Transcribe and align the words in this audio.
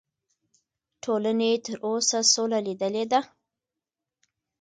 ټولنې 1.03 1.51
تر 1.65 1.75
اوسه 1.87 2.19
سوله 2.33 2.59
لیدلې 2.67 3.05
ده. 3.11 3.19